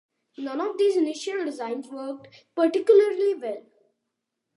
[0.39, 3.63] None of these initial designs worked particularly well.